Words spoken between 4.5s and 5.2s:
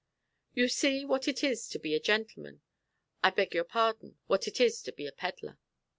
is to be a